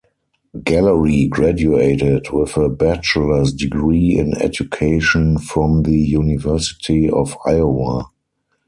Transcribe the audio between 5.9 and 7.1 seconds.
University